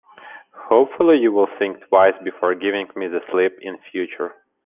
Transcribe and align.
Hopefully, 0.67 1.19
you'll 1.19 1.45
think 1.59 1.77
twice 1.87 2.15
before 2.23 2.55
giving 2.55 2.87
me 2.95 3.05
the 3.07 3.21
slip 3.29 3.55
in 3.61 3.77
future. 3.91 4.33